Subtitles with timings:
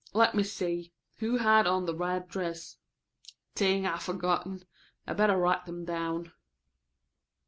[0.13, 2.77] Let me see, who had on the red dress?
[3.53, 4.63] Ding, I've forgotten.
[5.05, 6.31] I'd better write them down."